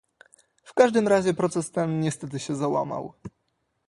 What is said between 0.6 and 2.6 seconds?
W każdym razie proces ten niestety się